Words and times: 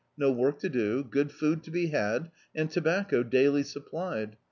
No 0.17 0.31
work 0.31 0.57
to 0.61 0.67
do, 0.67 1.03
good 1.03 1.31
food 1.31 1.61
to 1.61 1.69
be 1.69 1.89
had, 1.89 2.31
and 2.55 2.71
to 2.71 2.81
bacco 2.81 3.21
daily 3.21 3.61
supplied. 3.61 4.35